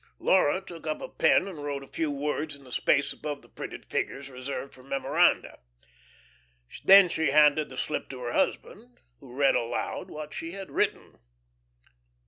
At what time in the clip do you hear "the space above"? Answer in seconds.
2.63-3.43